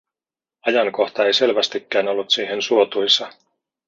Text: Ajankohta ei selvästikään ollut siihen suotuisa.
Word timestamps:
Ajankohta 0.65 1.25
ei 1.25 1.33
selvästikään 1.33 2.07
ollut 2.07 2.29
siihen 2.31 2.61
suotuisa. 2.61 3.29